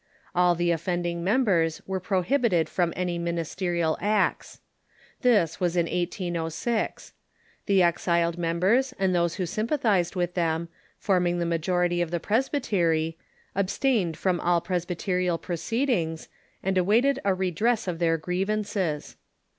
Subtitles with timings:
[0.33, 4.59] All the offending members were prohibited from any ministerial acts.
[5.21, 7.13] This was in 1806.
[7.67, 13.15] The exiled members and those who sympathized with them, forming the majority of the Presbytery,
[13.53, 16.29] abstained from all presbyterial proceedings,
[16.63, 19.17] and awaited a redress of their grievances.